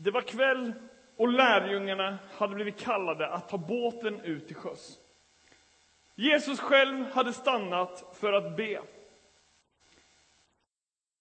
[0.00, 0.72] Det var kväll
[1.16, 4.98] och lärjungarna hade blivit kallade att ta båten ut till sjöss.
[6.14, 8.80] Jesus själv hade stannat för att be.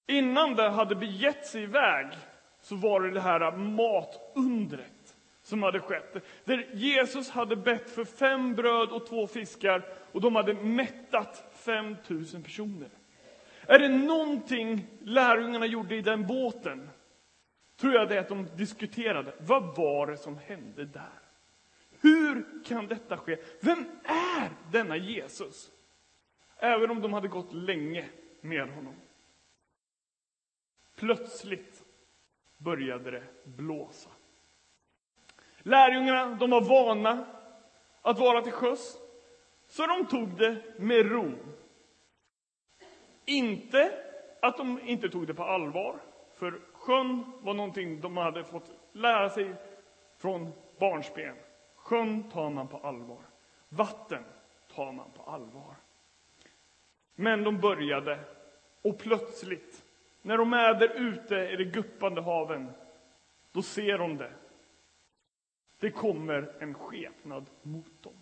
[0.08, 2.08] Innan det hade begett sig iväg
[2.62, 6.26] så var det det här matundret som hade skett.
[6.44, 11.96] Där Jesus hade bett för fem bröd och två fiskar och de hade mättat fem
[12.08, 12.90] tusen personer.
[13.62, 16.90] Är det någonting lärjungarna gjorde i den båten
[17.78, 19.34] tror jag det är att de diskuterade.
[19.40, 21.20] Vad var det som hände där?
[22.02, 23.38] Hur kan detta ske?
[23.62, 25.72] Vem är denna Jesus?
[26.58, 28.06] Även om de hade gått länge
[28.42, 28.96] med honom.
[30.96, 31.84] Plötsligt
[32.58, 34.10] började det blåsa.
[35.60, 37.26] Lärjungarna de var vana
[38.02, 38.98] att vara till sjöss,
[39.68, 41.32] så de tog det med ro.
[43.26, 43.92] Inte
[44.42, 46.00] att de inte tog det på allvar,
[46.36, 49.56] för sjön var någonting de hade fått lära sig
[50.18, 51.36] från barnsben.
[51.76, 53.22] Sjön tar man på allvar.
[53.70, 54.24] Vatten
[54.76, 55.76] tar man på allvar.
[57.16, 58.20] Men de började,
[58.82, 59.86] och plötsligt,
[60.22, 62.72] när de är där ute i de guppande haven,
[63.52, 64.34] då ser de det.
[65.80, 68.14] Det kommer en skepnad mot dem.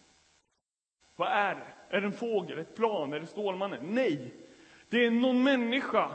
[1.16, 1.96] Vad är det?
[1.98, 3.80] Är det en fågel, ett plan, är det Stålmannen?
[3.84, 4.34] Nej,
[4.90, 6.12] det är någon människa.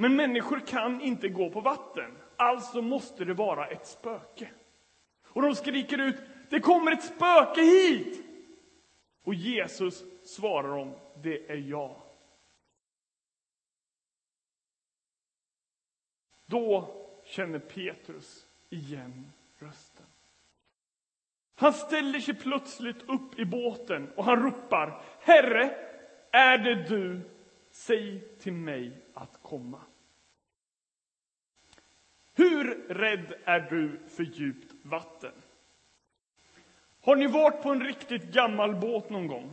[0.00, 2.18] Men människor kan inte gå på vatten.
[2.36, 4.50] Alltså måste det vara ett spöke.
[5.24, 6.16] Och de skriker ut,
[6.50, 8.24] det kommer ett spöke hit!
[9.22, 12.02] Och Jesus svarar dem, det är jag.
[16.46, 20.06] Då känner Petrus igen rösten.
[21.54, 25.74] Han ställer sig plötsligt upp i båten och han ropar, Herre,
[26.30, 27.20] är det du?
[27.70, 29.80] Säg till mig att komma.
[32.38, 35.32] Hur rädd är du för djupt vatten?
[37.00, 39.50] Har ni varit på en riktigt gammal båt någon gång?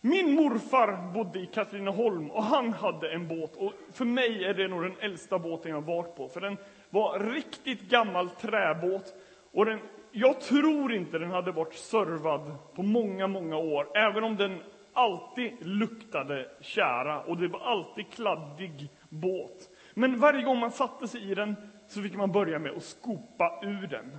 [0.00, 3.56] Min morfar bodde i Katrineholm och han hade en båt.
[3.56, 6.28] Och för mig är det nog den äldsta båten jag varit på.
[6.28, 6.56] För den
[6.90, 9.14] var riktigt gammal träbåt.
[9.52, 9.78] Och den,
[10.12, 13.96] jag tror inte den hade varit servad på många, många år.
[13.96, 14.60] Även om den
[14.92, 19.68] alltid luktade kära och det var alltid kladdig båt.
[19.94, 21.56] Men varje gång man satte sig i den
[21.92, 24.18] så fick man börja med att skopa ur den.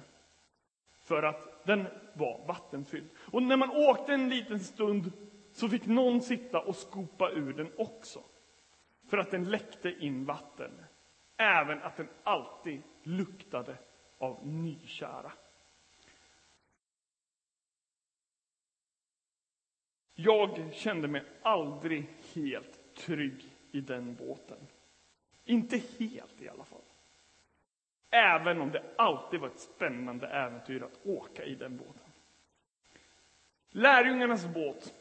[1.00, 3.10] För att den var vattenfylld.
[3.18, 5.12] Och när man åkte en liten stund
[5.52, 8.24] så fick någon sitta och skopa ur den också.
[9.10, 10.72] För att den läckte in vatten.
[11.38, 13.78] Även att den alltid luktade
[14.18, 15.32] av nykära.
[20.16, 24.68] Jag kände mig aldrig helt trygg i den båten.
[25.46, 26.82] Inte helt i alla fall.
[28.16, 32.12] Även om det alltid var ett spännande äventyr att åka i den båten.
[33.70, 34.94] Lärjungarnas båt,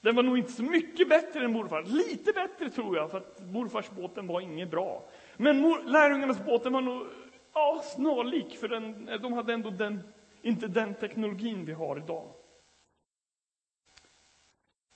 [0.00, 1.86] den var nog inte så mycket bättre än morfars.
[1.88, 5.04] Lite bättre tror jag, för att morfars båten var inget bra.
[5.36, 7.06] Men mor, lärjungarnas båt var nog
[7.54, 12.34] ja, snarlik, för den, de hade ändå den, inte den teknologin vi har idag.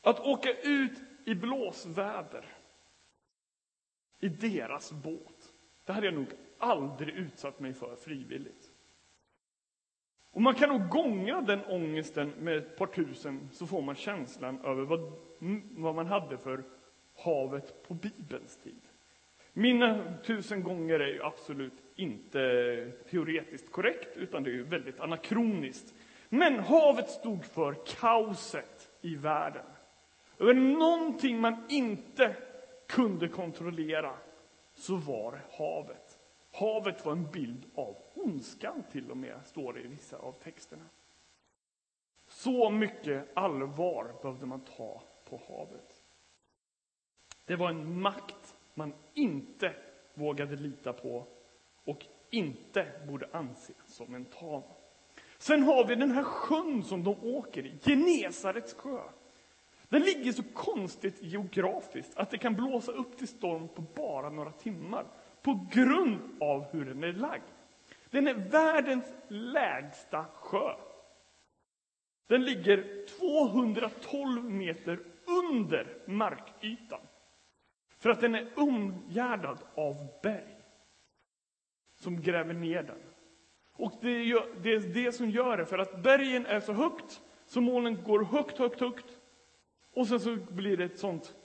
[0.03, 2.45] Att åka ut i blåsväder
[4.21, 5.38] i deras båt,
[5.89, 8.71] det hade jag nog aldrig utsatt mig för frivilligt.
[10.31, 14.65] Och man kan nog gånga den ångesten med ett par tusen så får man känslan
[14.65, 15.13] över vad,
[15.71, 16.63] vad man hade för
[17.17, 18.81] havet på Bibelns tid.
[19.53, 22.39] Mina tusen gånger är ju absolut inte
[23.11, 25.95] teoretiskt korrekt, utan det är ju väldigt anakroniskt.
[26.29, 29.67] Men havet stod för kaoset i världen.
[30.39, 32.37] Över någonting man inte
[32.87, 34.15] kunde kontrollera,
[34.79, 36.19] så var det havet.
[36.53, 40.85] Havet var en bild av ondskan till och med, står det i vissa av texterna.
[42.27, 46.03] Så mycket allvar behövde man ta på havet.
[47.45, 49.75] Det var en makt man inte
[50.15, 51.27] vågade lita på
[51.85, 54.63] och inte borde anse som en tam.
[55.39, 59.01] Sen har vi den här sjön som de åker i, Genesarets sjö.
[59.89, 64.53] Den ligger så konstigt geografiskt att det kan blåsa upp till storm på bara några
[64.53, 65.07] timmar
[65.43, 67.43] på grund av hur den är lagd.
[68.11, 70.75] Den är världens lägsta sjö.
[72.27, 77.01] Den ligger 212 meter under markytan.
[77.99, 80.57] För att den är omgärdad av berg
[81.97, 83.03] som gräver ner den.
[83.73, 88.03] Och det är det som gör det, för att bergen är så högt så molnen
[88.05, 89.18] går högt, högt, högt
[89.93, 91.37] och sen så blir det ett sånt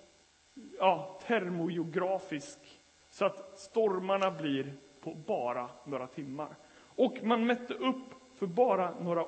[0.80, 2.80] ja, termogeografiskt
[3.10, 6.56] så att stormarna blir på bara några timmar.
[6.96, 9.28] Och man mätte upp för bara några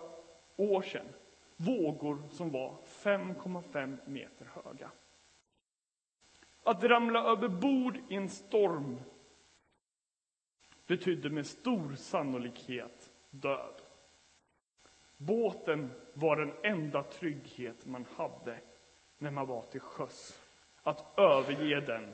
[0.56, 1.06] år sedan
[1.56, 4.92] vågor som var 5,5 meter höga.
[6.64, 9.02] Att ramla över bord i en storm
[10.88, 13.82] betydde med stor sannolikhet död.
[15.18, 18.60] Båten var den enda trygghet man hade
[19.18, 20.40] när man var till sjöss.
[20.84, 22.14] Att överge den,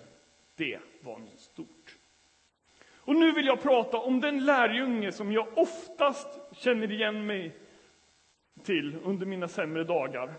[0.56, 1.98] det var något stort.
[2.95, 7.56] Och nu vill jag prata om den lärjunge som jag oftast känner igen mig
[8.63, 10.33] till under mina sämre dagar.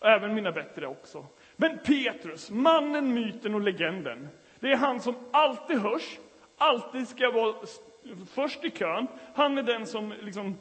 [0.00, 1.26] Även mina bättre också.
[1.56, 4.28] Men Petrus, mannen, myten och legenden.
[4.60, 6.18] Det är han som alltid hörs,
[6.58, 7.54] alltid ska vara
[8.28, 9.06] först i kön.
[9.34, 10.58] Han är den som liksom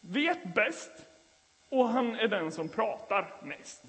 [0.00, 0.92] vet bäst
[1.68, 3.84] och han är den som pratar mest.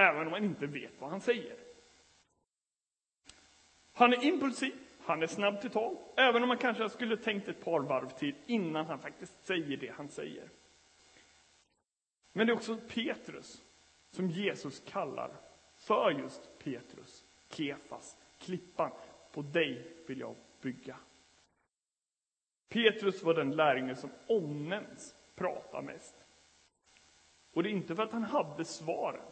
[0.00, 1.56] Även om man inte vet vad han säger.
[3.92, 4.72] Han är impulsiv,
[5.04, 8.34] han är snabb till tal, även om man kanske skulle tänkt ett par varv till
[8.46, 10.48] innan han faktiskt säger det han säger.
[12.32, 13.62] Men det är också Petrus
[14.10, 15.30] som Jesus kallar
[15.76, 18.90] för just Petrus, Kefas, klippan.
[19.32, 20.96] På dig vill jag bygga.
[22.68, 26.14] Petrus var den lärjunge som omnämns prata mest.
[27.52, 29.24] Och det är inte för att han hade svaren,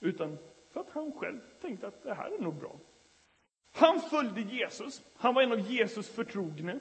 [0.00, 0.38] utan
[0.72, 2.76] för att han själv tänkte att det här är nog bra.
[3.72, 6.78] Han följde Jesus, han var en av Jesus förtrogne.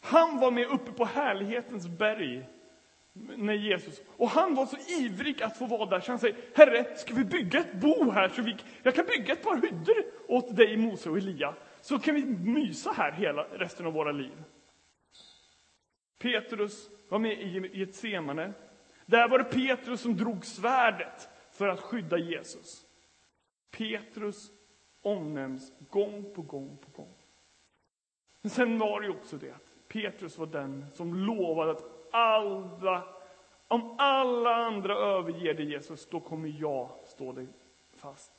[0.00, 2.48] Han var med uppe på härlighetens berg
[3.12, 6.96] när Jesus, och han var så ivrig att få vara där så han säger Herre,
[6.96, 10.56] ska vi bygga ett bo här så vi, jag kan bygga ett par hyddor åt
[10.56, 14.42] dig, Mose och Elia, så kan vi mysa här hela resten av våra liv.
[16.18, 18.52] Petrus var med i Getsemane.
[19.06, 21.28] Där var det Petrus som drog svärdet
[21.60, 22.86] för att skydda Jesus.
[23.70, 24.50] Petrus
[25.02, 27.14] omnämns gång på gång på gång.
[28.40, 33.14] Men sen var det ju också det att Petrus var den som lovade att alla,
[33.68, 37.48] om alla andra överger dig Jesus, då kommer jag stå dig
[37.94, 38.32] fast.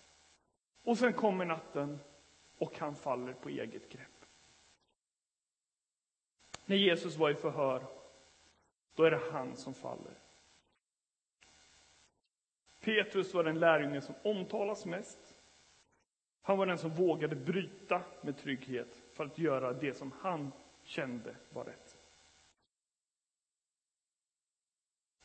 [0.83, 1.99] Och sen kommer natten
[2.57, 4.25] och han faller på eget grepp.
[6.65, 7.85] När Jesus var i förhör,
[8.95, 10.21] då är det han som faller.
[12.81, 15.35] Petrus var den lärjunge som omtalas mest.
[16.41, 20.51] Han var den som vågade bryta med trygghet för att göra det som han
[20.83, 21.97] kände var rätt.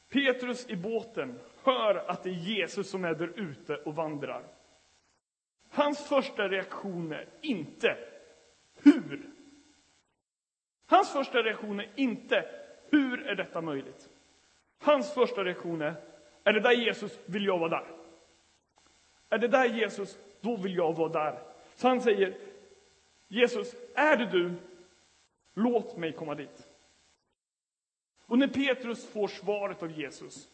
[0.08, 4.44] Petrus i båten hör att det är Jesus som är där ute och vandrar.
[5.70, 7.98] Hans första reaktion är inte
[8.74, 9.30] hur.
[10.86, 12.48] Hans första reaktion är inte
[12.90, 14.10] hur är detta möjligt.
[14.78, 15.94] Hans första reaktion är
[16.46, 17.86] är det där Jesus vill jag vara där.
[19.28, 21.42] Är det där Jesus, då vill jag vara där.
[21.74, 22.38] Så han säger
[23.28, 24.54] Jesus, är det du?
[25.54, 26.68] Låt mig komma dit.
[28.26, 30.48] Och när Petrus får svaret av Jesus,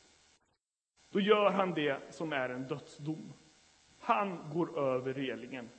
[1.11, 3.33] då gör han det som är en dödsdom.
[3.99, 5.71] Han går över relingen.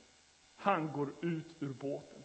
[0.54, 2.22] Han går ut ur båten.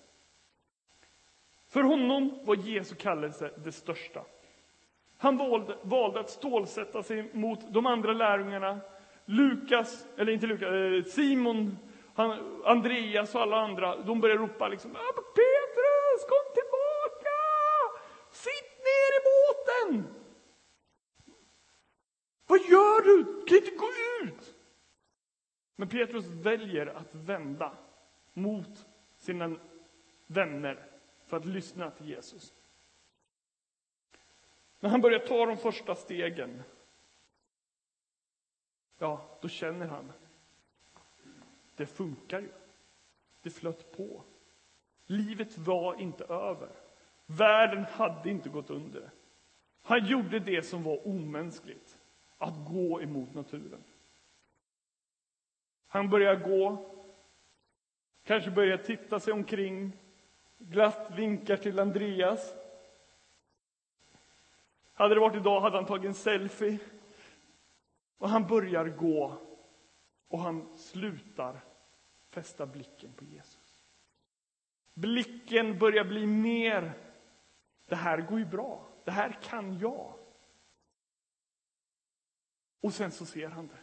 [1.68, 4.26] För honom var Jesu kallelse det största.
[5.22, 8.80] Han valde, valde att stålsätta sig mot de andra lärjungarna.
[9.26, 11.78] Lukas, eller inte Lukas, eh, Simon,
[12.14, 13.96] han, Andreas och alla andra.
[13.96, 17.40] De började ropa liksom ah, Petrus, kom tillbaka!
[18.32, 20.16] Sitt ner i båten!
[22.48, 23.46] Vad gör du?
[23.48, 23.88] Kan inte gå
[24.24, 24.56] ut?
[25.76, 27.72] Men Petrus väljer att vända
[28.34, 28.86] mot
[29.18, 29.56] sina
[30.28, 30.86] vänner
[31.26, 32.54] för att lyssna till Jesus.
[34.80, 36.64] När han börjar ta de första stegen,
[38.98, 40.12] ja, då känner han,
[41.76, 42.52] det funkar ju.
[43.42, 44.24] Det flöt på.
[45.06, 46.70] Livet var inte över.
[47.26, 49.10] Världen hade inte gått under.
[49.82, 51.98] Han gjorde det som var omänskligt,
[52.38, 53.84] att gå emot naturen.
[55.88, 56.92] Han börjar gå,
[58.24, 59.92] kanske börjar titta sig omkring,
[60.58, 62.54] glatt vinkar till Andreas.
[65.00, 66.80] Hade det varit idag hade han tagit en selfie.
[68.18, 69.38] Och han börjar gå
[70.28, 71.60] och han slutar
[72.30, 73.84] fästa blicken på Jesus.
[74.94, 76.94] Blicken börjar bli mer,
[77.86, 80.14] det här går ju bra, det här kan jag.
[82.82, 83.82] Och sen så ser han det.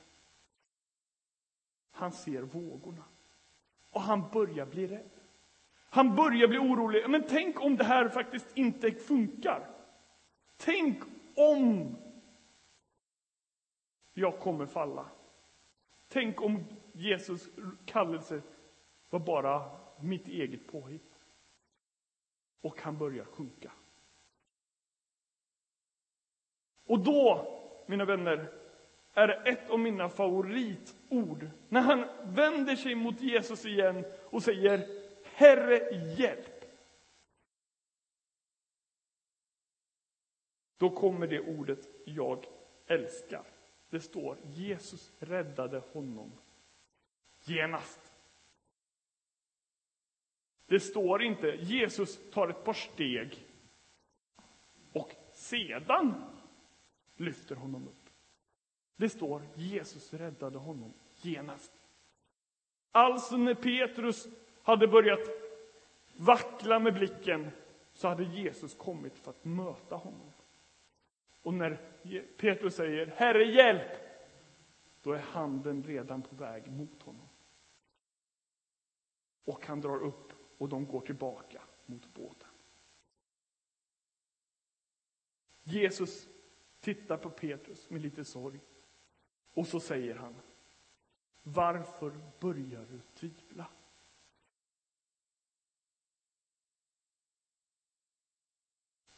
[1.90, 3.04] Han ser vågorna.
[3.90, 5.10] Och han börjar bli rädd.
[5.90, 7.10] Han börjar bli orolig.
[7.10, 9.75] Men tänk om det här faktiskt inte funkar.
[10.56, 11.02] Tänk
[11.36, 11.96] om
[14.14, 15.10] jag kommer falla.
[16.08, 17.48] Tänk om Jesus
[17.84, 18.42] kallelse
[19.10, 19.70] var bara
[20.00, 21.18] mitt eget påhitt.
[22.60, 23.72] Och han börjar sjunka.
[26.86, 27.52] Och då,
[27.86, 28.52] mina vänner,
[29.12, 31.50] är det ett av mina favoritord.
[31.68, 34.88] När han vänder sig mot Jesus igen och säger
[35.24, 36.55] Herre, hjälp!
[40.78, 42.44] Då kommer det ordet jag
[42.86, 43.42] älskar.
[43.90, 46.32] Det står Jesus räddade honom
[47.44, 48.12] genast.
[50.66, 53.46] Det står inte Jesus tar ett par steg
[54.92, 56.24] och sedan
[57.16, 58.10] lyfter honom upp.
[58.96, 61.72] Det står Jesus räddade honom genast.
[62.92, 64.26] Alltså när Petrus
[64.62, 65.28] hade börjat
[66.16, 67.50] vackla med blicken
[67.92, 70.32] så hade Jesus kommit för att möta honom.
[71.46, 71.76] Och när
[72.36, 74.00] Petrus säger Herre hjälp,
[75.02, 77.28] då är handen redan på väg mot honom.
[79.44, 82.48] Och han drar upp och de går tillbaka mot båten.
[85.62, 86.28] Jesus
[86.80, 88.60] tittar på Petrus med lite sorg
[89.54, 90.34] och så säger han
[91.42, 93.66] Varför börjar du tvivla?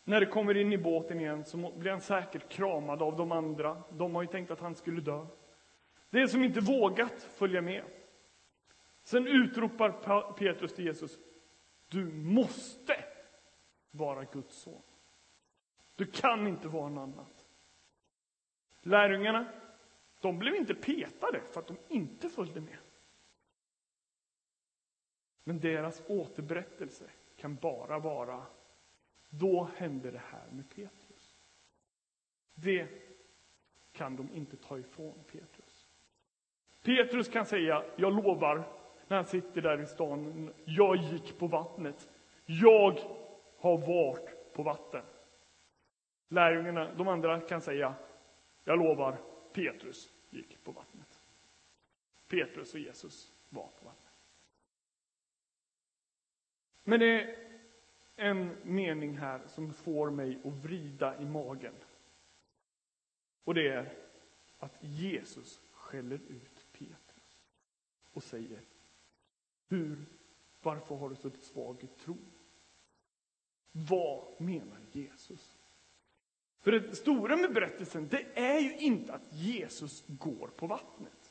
[0.08, 3.82] När det kommer in i båten igen så blir han säkert kramad av de andra.
[3.90, 5.26] De har ju tänkt att han skulle dö.
[6.10, 7.84] Det är som inte vågat följa med.
[9.02, 11.18] Sen utropar Petrus till Jesus.
[11.88, 13.04] Du måste
[13.90, 14.82] vara Guds son.
[15.96, 17.46] Du kan inte vara något annat.
[18.82, 19.46] Lärjungarna,
[20.20, 22.78] de blev inte petade för att de inte följde med.
[25.44, 27.04] Men deras återberättelse
[27.36, 28.46] kan bara vara
[29.28, 31.36] då hände det här med Petrus.
[32.54, 32.88] Det
[33.92, 35.86] kan de inte ta ifrån Petrus.
[36.82, 38.56] Petrus kan säga, jag lovar,
[39.08, 42.08] när han sitter där i stan, jag gick på vattnet.
[42.44, 42.98] Jag
[43.58, 45.04] har varit på vatten.
[46.28, 47.94] Lärjungarna, de andra kan säga,
[48.64, 49.16] jag lovar,
[49.52, 51.22] Petrus gick på vattnet.
[52.28, 54.04] Petrus och Jesus var på vattnet.
[56.84, 57.47] Men det
[58.18, 61.74] en mening här som får mig att vrida i magen.
[63.44, 63.92] Och det är
[64.58, 67.44] att Jesus skäller ut Petrus
[68.12, 68.60] och säger
[69.68, 70.04] Hur,
[70.62, 72.16] varför har du så svag tro?
[73.72, 75.58] Vad menar Jesus?
[76.60, 81.27] För det stora med berättelsen, det är ju inte att Jesus går på vattnet.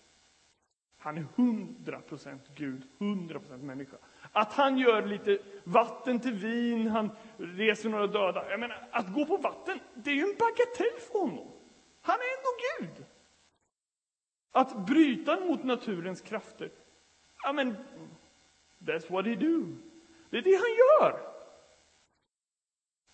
[0.98, 3.98] Han är 100% Gud, 100% människa.
[4.32, 8.50] Att han gör lite vatten till vin, han reser några döda.
[8.50, 11.51] Jag menar, att gå på vatten, det är ju en bagatell för honom.
[12.01, 12.50] Han är ändå
[12.80, 13.06] Gud.
[14.51, 16.72] Att bryta mot naturens krafter,
[17.44, 17.75] ja men,
[18.80, 19.75] that's what he do.
[20.30, 21.20] Det är det han gör.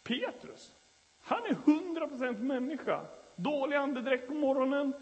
[0.04, 0.76] Petrus,
[1.22, 3.06] han är 100% människa.
[3.36, 4.94] Dålig andedräkt på morgonen,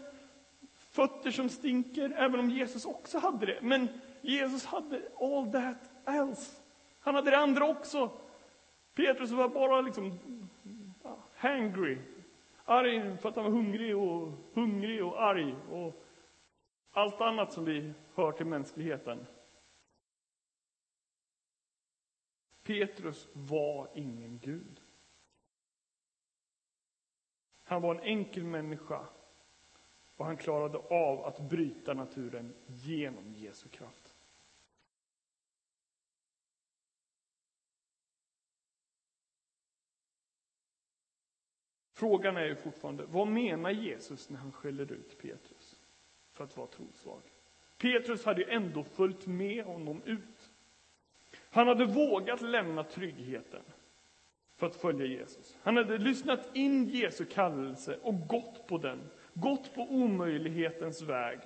[0.92, 3.58] fötter som stinker, även om Jesus också hade det.
[3.62, 3.88] Men
[4.20, 6.62] Jesus hade all that else.
[7.00, 8.10] Han hade det andra också.
[8.94, 10.18] Petrus var bara liksom
[11.02, 11.98] ja, hangry.
[12.64, 16.04] Arg för att han var hungrig och hungrig och arg och
[16.90, 19.26] allt annat som vi hör till mänskligheten.
[22.62, 24.80] Petrus var ingen Gud.
[27.64, 29.06] Han var en enkel människa
[30.16, 34.16] och han klarade av att bryta naturen genom Jesu kraft.
[41.92, 45.80] Frågan är ju fortfarande, vad menar Jesus när han skäller ut Petrus
[46.32, 47.22] för att vara trosvag?
[47.78, 50.50] Petrus hade ju ändå följt med honom ut.
[51.50, 53.62] Han hade vågat lämna tryggheten
[54.56, 55.56] för att följa Jesus.
[55.62, 61.40] Han hade lyssnat in Jesu kallelse och gått på den gått på omöjlighetens väg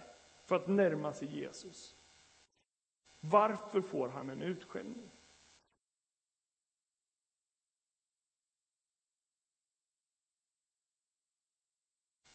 [0.45, 1.97] för att närma sig Jesus.
[3.21, 5.11] Varför får han en utskällning?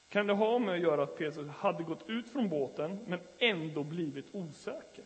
[0.07, 3.83] Kan det ha med att göra att Petrus hade gått ut från båten men ändå
[3.83, 5.05] blivit osäker?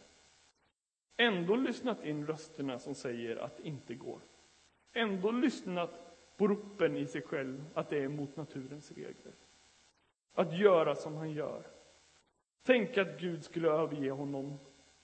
[1.18, 4.20] Ändå lyssnat in rösterna som säger att det inte går.
[4.94, 9.34] Ändå lyssnat på ropen i sig själv att det är mot naturens regler
[10.36, 11.68] att göra som han gör.
[12.64, 14.60] Tänk att Gud skulle överge honom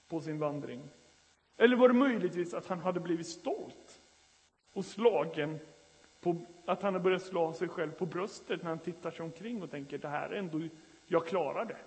[0.08, 0.90] på sin vandring.
[1.58, 4.02] Eller var det möjligtvis att han hade blivit stolt
[4.74, 5.60] och slagen
[6.20, 9.64] på, att han hade börjat slå sig själv på bröstet när han tittar sig omkring
[9.64, 10.62] och tänker det här är ändå,
[11.08, 11.82] jag klarar det.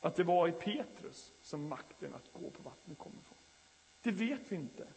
[0.00, 3.38] Att det var i Petrus som makten att gå på vattnet kom ifrån.
[4.02, 4.88] Det vet vi inte.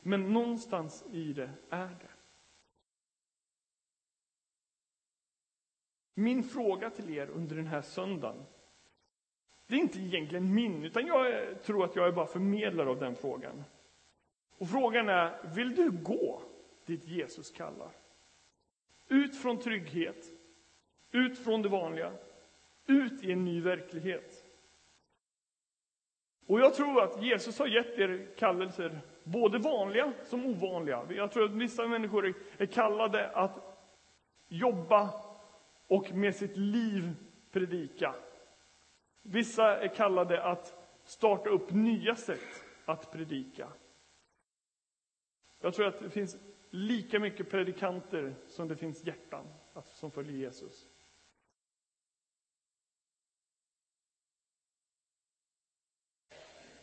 [0.00, 2.19] Men någonstans i det är det.
[6.14, 8.44] Min fråga till er under den här söndagen,
[9.66, 13.16] det är inte egentligen min, utan jag tror att jag är bara förmedlare av den
[13.16, 13.64] frågan.
[14.58, 16.42] Och frågan är, vill du gå
[16.86, 17.90] dit Jesus kallar?
[19.08, 20.26] Ut från trygghet,
[21.10, 22.12] ut från det vanliga,
[22.86, 24.44] ut i en ny verklighet.
[26.46, 31.06] Och jag tror att Jesus har gett er kallelser, både vanliga som ovanliga.
[31.08, 33.78] Jag tror att vissa människor är kallade att
[34.48, 35.10] jobba
[35.90, 37.14] och med sitt liv
[37.50, 38.14] predika.
[39.22, 43.72] Vissa är kallade att starta upp nya sätt att predika.
[45.60, 46.36] Jag tror att det finns
[46.70, 49.46] lika mycket predikanter som det finns hjärtan
[49.84, 50.86] som följer Jesus.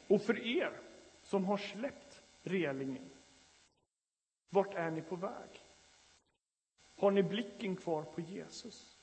[0.08, 0.82] Och för er
[1.22, 3.10] som har släppt relingen,
[4.50, 5.50] vart är ni på väg?
[6.96, 8.97] Har ni blicken kvar på Jesus?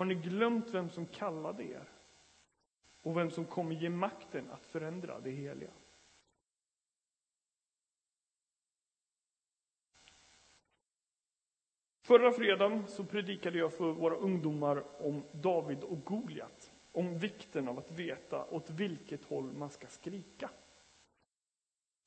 [0.00, 1.88] Har ni glömt vem som kallade er
[3.02, 5.70] och vem som kommer ge makten att förändra det heliga?
[12.02, 16.72] Förra fredagen så predikade jag för våra ungdomar om David och Goliat.
[16.92, 20.50] Om vikten av att veta åt vilket håll man ska skrika.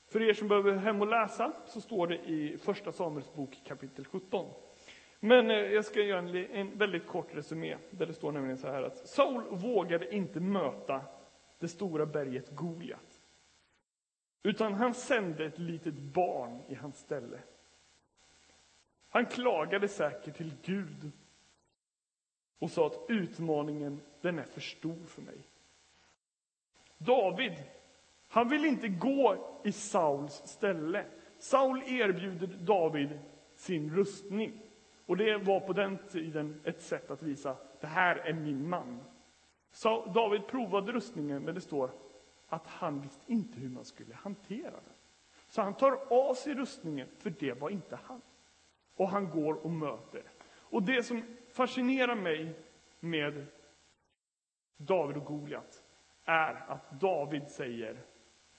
[0.06, 4.06] För er som behöver hem och läsa så står det i Första Samuels bok kapitel
[4.06, 4.54] 17.
[5.26, 8.68] Men eh, jag ska göra en, en väldigt kort resumé där det står nämligen så
[8.68, 11.02] här att Saul vågade inte möta
[11.60, 13.22] det stora berget Goliat.
[14.44, 17.40] Utan han sände ett litet barn i hans ställe.
[19.10, 21.12] Han klagade säkert till Gud
[22.60, 25.48] och sa att utmaningen, den är för stor för mig.
[26.98, 27.64] David,
[28.28, 31.06] han vill inte gå i Sauls ställe.
[31.40, 33.20] Saul erbjuder David
[33.56, 34.63] sin rustning.
[35.06, 39.00] Och det var på den tiden ett sätt att visa, det här är min man.
[39.72, 41.92] Så David provade rustningen, men det står
[42.48, 44.94] att han visste inte hur man skulle hantera den.
[45.48, 48.22] Så han tar av sig rustningen, för det var inte han.
[48.96, 50.24] Och han går och möter.
[50.46, 52.56] Och det som fascinerar mig
[53.00, 53.46] med
[54.78, 55.84] David och Goliat
[56.26, 57.98] är att David säger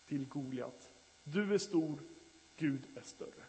[0.07, 0.93] till Goliat,
[1.25, 1.99] du är stor,
[2.57, 3.45] Gud är större.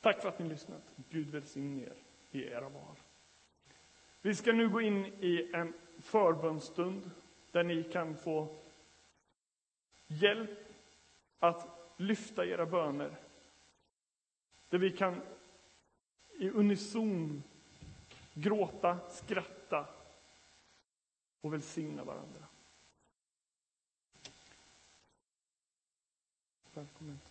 [0.00, 0.94] Tack för att ni lyssnat.
[1.10, 1.96] Gud välsigne er
[2.30, 2.96] i era val.
[4.22, 7.10] Vi ska nu gå in i en förbönstund
[7.52, 8.56] där ni kan få
[10.06, 10.58] hjälp
[11.38, 13.16] att lyfta era böner.
[14.68, 15.20] Där vi kan
[16.38, 17.42] i unison
[18.34, 19.86] gråta, skratta
[21.40, 22.46] och välsigna varandra.
[26.74, 27.27] Välkommen.